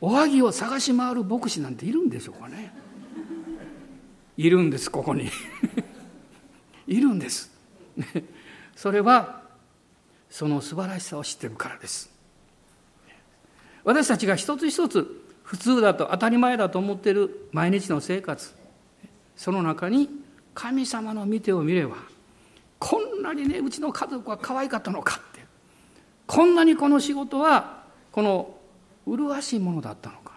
[0.00, 2.72] おはぎを探し回る牧師なんているんでしょうかね。
[4.36, 5.30] いるんですここに。
[6.86, 7.50] いるんです。
[8.76, 9.42] それは
[10.28, 12.10] その素晴らしさを知ってるからです。
[13.84, 18.54] 私たちが一つ一つ普通だと当たり前だと思っている毎日の生活。
[19.36, 20.08] その中に
[20.54, 21.96] 神様の見てを見れば
[22.78, 25.44] こんなにねうちの家族は可愛かったのかって。
[26.26, 28.54] こんなにこの仕事はこの
[29.06, 30.32] 麗しいものだったのか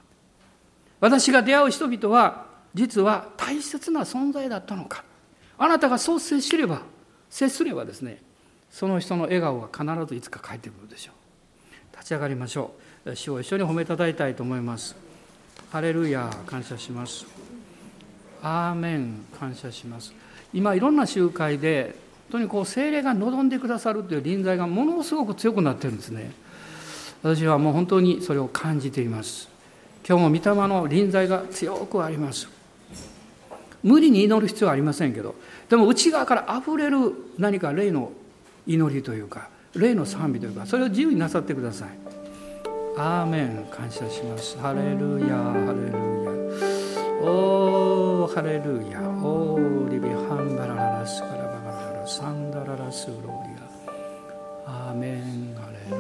[1.00, 5.04] 私が出会う人々は実は大切な存在だったのか。
[5.58, 6.82] あなたがそう接すれば
[7.30, 8.22] 接すればですね
[8.70, 11.96] その人の笑顔が必ずいつか返ってくるでしょう。
[11.96, 12.74] 立ち上がりましょ
[13.06, 13.16] う。
[13.16, 14.96] 主を一緒に褒めたたえたいと思います。
[15.72, 17.26] ハレルヤ感謝します。
[18.42, 20.14] アーメン感謝します。
[20.54, 21.96] 今いろんな集会で
[22.30, 26.32] 本当にこう精霊が望んでくださるという臨在がものすごく強くなってるんですね。
[27.24, 29.50] 私はもう本当にそれを感じています。
[30.08, 32.48] 今日も御霊の臨在が強くあります。
[33.84, 35.36] 無理に祈る必要はありませんけど
[35.70, 36.98] でも内側からあふれる
[37.38, 38.12] 何か霊の
[38.66, 41.90] 祈りというか霊の賛美というかそれを自由になさってください。
[42.98, 44.58] アーメン感謝します。
[44.58, 46.17] ハレルヤハレルヤ。
[47.30, 49.02] おーハレルヤ。
[49.02, 53.28] オーリビハンバラララスカラバガララサンダララスローリ
[54.66, 54.90] ア。
[54.90, 55.96] アーメンハレル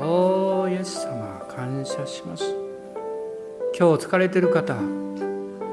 [0.00, 0.04] ヤ。
[0.04, 2.44] おーイエス様感謝します。
[3.78, 4.74] 今日疲れてる方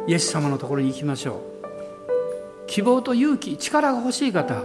[0.05, 1.39] イエス様のところに行きましょう。
[2.67, 4.61] 希望と勇気力が欲しい方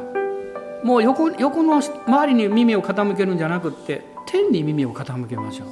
[0.84, 5.68] もう横横の周りに耳を傾けるんじゃなくって天に耳を傾けましょう。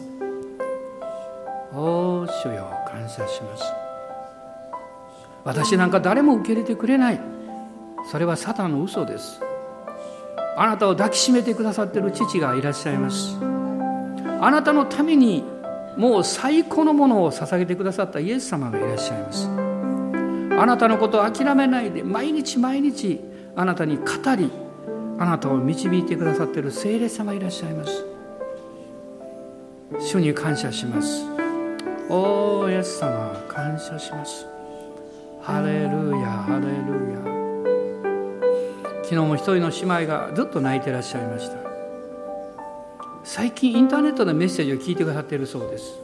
[1.75, 3.65] おー主よ感謝します
[5.49, 7.21] 私なんか誰も受け入れてくれない。
[8.13, 9.41] それはサタンの嘘です。
[10.59, 13.35] あなたを抱きしめてくださってる父がいらっしゃいます。
[14.43, 15.43] あなたのために
[15.97, 19.49] もう最高のものを捧げてくださったイエス様がいらっしゃいます。
[20.61, 23.19] あなたのことを諦めないで毎日毎日
[23.57, 24.05] あなたに語
[24.37, 24.51] り
[25.19, 28.05] あなたを導いてくださっている聖霊様いらっしゃいます。
[29.99, 31.25] 主に感謝します。
[32.11, 34.58] おーイエス様感謝します。
[35.49, 37.19] ハレルヤハレルヤ
[39.03, 41.57] 昨日も一人の姉妹がずっと泣いてらっしゃいました。
[43.25, 45.95] 最近インターネットでメッセージを聞いてくださっているそうです。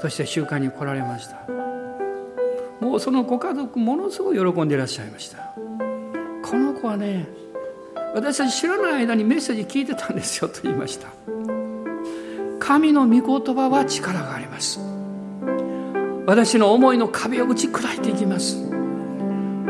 [0.00, 1.36] そして集会に来られました。
[2.80, 5.54] もうそのご家族ものすごい喜んでいらっしゃいました。
[6.42, 7.26] この子はね
[8.14, 11.08] 私たち知らない間にメッセージ聞いてたんですよと言いました。
[12.60, 14.93] 神の御言葉は力があります。
[16.26, 18.56] 私の思いの壁を打ち砕いていきます。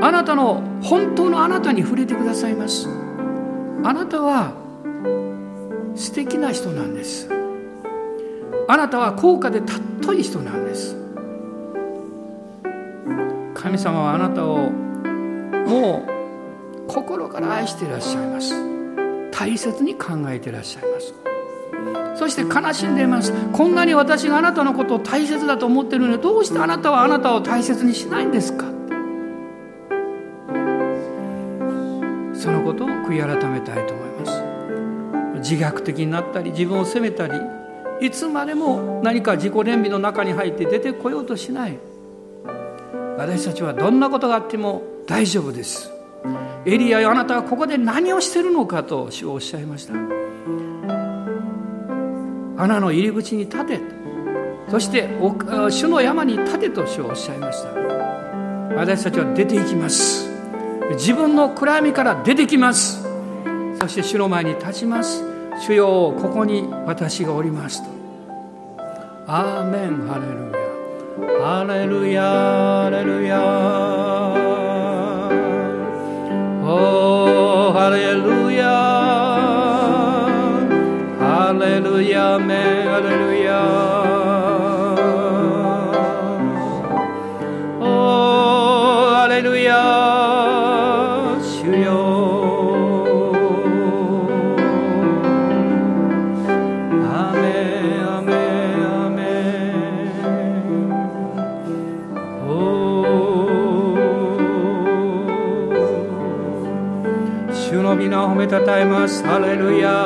[0.01, 2.89] あなたの本当のあなたに触れてくださいます。
[3.83, 4.53] あなたは
[5.97, 7.29] 素敵な人なんです。
[8.69, 10.97] あなたは高価で尊い人なんです。
[13.55, 18.55] 神様はあなたをもう心から愛していらっしゃいます。
[19.33, 21.24] 大切に考えていらっしゃいます。
[22.17, 23.33] そして悲しんでいます。
[23.53, 28.67] こんなに私があなたのことを大切だと思ってるのにどうしてあなたはあなたを大切にしないんですか？
[32.35, 34.43] そのことを悔い改めたいと思います。
[35.53, 37.35] 自虐的になったり自分を責めたり
[38.01, 41.79] いつまでも何か自己憐憫の中に入って出てこようとしない。
[43.17, 45.91] 私たちはどんなことがあっても大丈夫です。
[46.67, 49.95] エリアよあなたはここで何をしてるのかと主はおっしゃいました。
[52.57, 53.81] 穴の入り口に立て
[54.69, 55.09] そして
[55.71, 57.71] 主の山に立てと主はおっしゃいました。
[58.75, 60.29] 私たちは出ていきます。
[60.93, 63.07] 自分の暗闇から出てきます。
[63.79, 65.23] そして主の前に立ちます。
[65.67, 67.91] 主よここに私がおりますと。
[69.27, 70.07] アーメン。
[70.09, 70.65] ハレルヤ。
[71.45, 72.23] ハレルヤ。
[72.23, 73.41] ハレルヤ。
[76.65, 78.34] おーハレルヤ。
[108.55, 109.25] たたえます。
[109.25, 110.04] ハレルヤ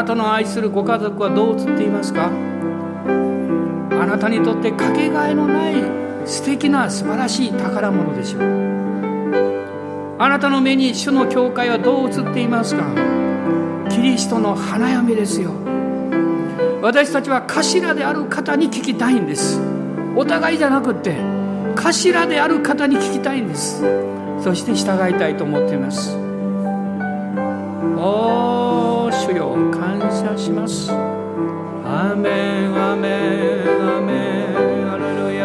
[0.00, 2.30] なたの愛するご家族はどう映っていますか？
[2.30, 5.74] あなたにとってかけがえのない
[6.24, 8.42] 素敵な素晴らしい宝物でしょう。
[10.18, 12.86] あなたの目に主の教会はどう映っていますか？
[13.90, 15.52] キリストの花嫁ですよ。
[16.80, 19.60] 私たちは頭である方に聞きたいんです。
[20.16, 21.18] お互いじゃなくって
[21.76, 23.82] 頭である方に聞きたいんです。
[24.42, 26.16] そして従いたいと思っています。
[30.40, 30.90] します。
[30.90, 34.12] アメンアメンアメ
[34.56, 34.90] ン。
[34.90, 35.44] アレルヤ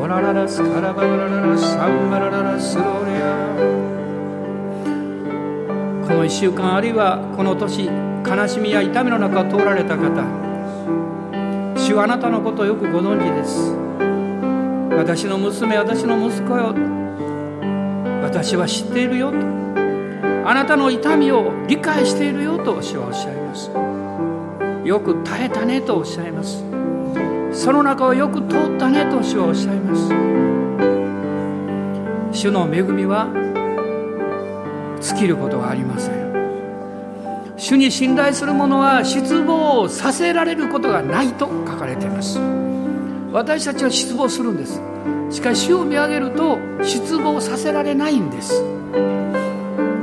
[0.00, 3.26] オラララスカラバラララサンバラララスローレア。
[6.08, 7.90] この1週間あるいはこの年
[8.26, 10.24] 悲しみや痛みの中を通られた方
[11.76, 13.84] 主はあなたのことをよくご存知です。
[14.96, 16.74] 私の娘私の息子よ。
[18.22, 19.36] 私は知っているよと。
[20.46, 23.70] あなたの痛みを理解しているよと主はおっしゃいます。
[24.86, 26.64] よく耐えたねとおっしゃいます。
[27.52, 30.08] その中をよく通ったねと主はおっしゃいます。
[32.38, 33.28] 主の恵みは
[35.00, 37.54] 尽きることはありません。
[37.56, 42.38] 主に信頼する者は失望させられることがないと書かれています。
[43.34, 44.80] 私たちは失望するんです。
[45.28, 48.62] しかし主を見上げると失望させられないんです。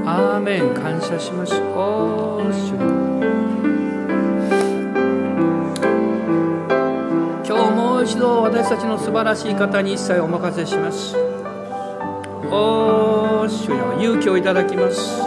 [0.05, 0.73] アーメン。
[0.73, 2.51] 感謝しましょう。
[2.51, 2.73] 主。
[7.47, 11.15] 今日もう一度私たちの素晴らしい方に一切お任せします。
[12.51, 13.97] おー主よ。
[14.01, 15.21] 勇気をいただきます。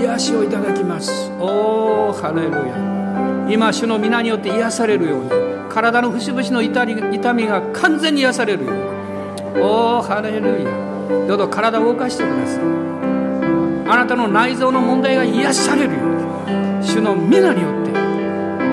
[0.00, 1.30] 癒しをいただきます。
[1.38, 3.52] おーハレルヤ。
[3.52, 5.57] 今主の皆によって癒されるように。
[5.68, 8.80] 体の節々の痛み痛みが完全に癒されるように。
[9.60, 10.70] おハレルヤ。
[11.26, 12.62] どうぞ体を動かしてください。
[13.90, 16.08] あなたの内臓の問題が癒されるよう
[16.80, 16.86] に。
[16.86, 17.90] 主の皆によって。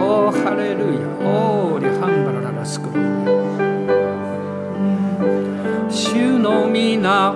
[0.01, 1.07] おーハレルヤ。
[1.27, 2.87] おーリハンバラララスク。
[2.87, 2.93] ロ
[5.89, 7.33] 主の皆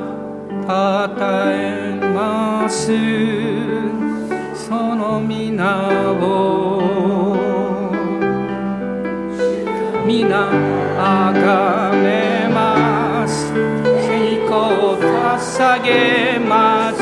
[0.67, 2.91] たたえます。
[4.53, 5.89] その皆
[6.21, 6.98] を
[10.09, 10.49] 皆
[10.97, 13.53] あがめます。
[13.53, 16.97] 聖子捧げます。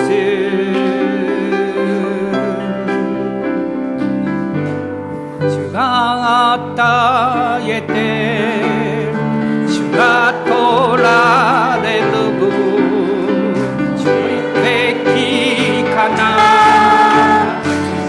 [5.40, 7.96] 主が与えて
[9.72, 12.12] 主が取られる
[13.96, 14.04] 主
[14.62, 14.68] べ
[15.16, 15.16] き
[15.96, 16.20] かな。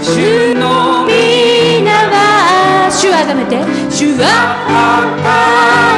[0.03, 3.68] 主の皆は主あがめて。
[3.99, 5.98] 主は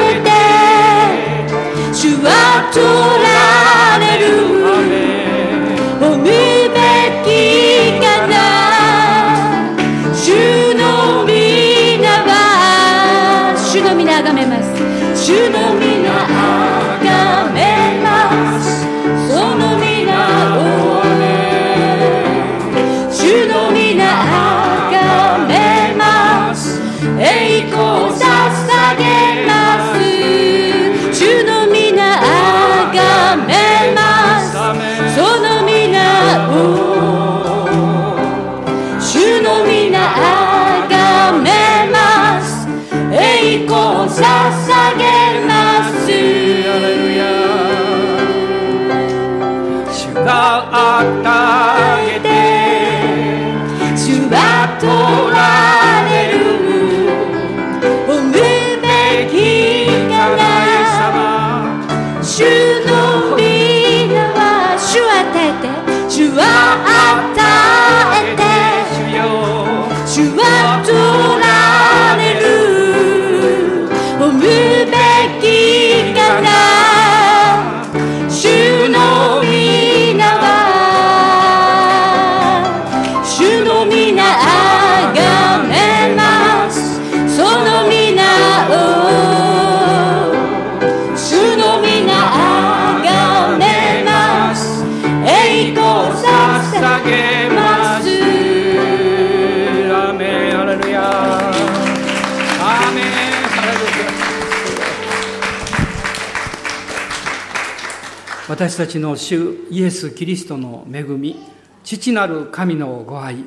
[108.61, 111.35] 私たちの主イエス・キリストの恵み
[111.83, 113.37] 父なる神のご愛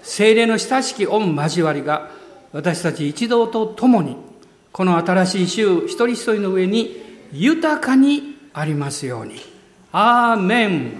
[0.00, 2.12] 精霊の親しき御交わりが
[2.52, 4.16] 私たち一同と共に
[4.70, 6.94] この新しい週一人一人の上に
[7.32, 9.40] 豊かにありますように。
[9.90, 10.92] アーメン